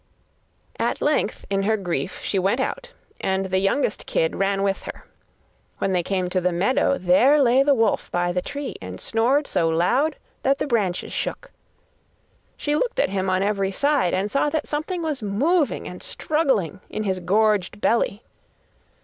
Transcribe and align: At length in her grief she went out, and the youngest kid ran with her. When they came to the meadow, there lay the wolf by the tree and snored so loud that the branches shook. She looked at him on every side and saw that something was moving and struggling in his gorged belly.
At 0.79 0.99
length 0.99 1.45
in 1.51 1.61
her 1.61 1.77
grief 1.77 2.21
she 2.23 2.39
went 2.39 2.59
out, 2.59 2.91
and 3.19 3.45
the 3.45 3.59
youngest 3.59 4.07
kid 4.07 4.35
ran 4.35 4.63
with 4.63 4.81
her. 4.81 5.05
When 5.77 5.93
they 5.93 6.01
came 6.01 6.27
to 6.31 6.41
the 6.41 6.51
meadow, 6.51 6.97
there 6.97 7.39
lay 7.39 7.61
the 7.61 7.75
wolf 7.75 8.09
by 8.11 8.31
the 8.31 8.41
tree 8.41 8.75
and 8.81 8.99
snored 8.99 9.45
so 9.45 9.69
loud 9.69 10.15
that 10.41 10.57
the 10.57 10.65
branches 10.65 11.13
shook. 11.13 11.51
She 12.57 12.73
looked 12.73 12.97
at 12.99 13.11
him 13.11 13.29
on 13.29 13.43
every 13.43 13.69
side 13.69 14.15
and 14.15 14.31
saw 14.31 14.49
that 14.49 14.67
something 14.67 15.03
was 15.03 15.21
moving 15.21 15.87
and 15.87 16.01
struggling 16.01 16.81
in 16.89 17.03
his 17.03 17.19
gorged 17.19 17.79
belly. 17.79 18.23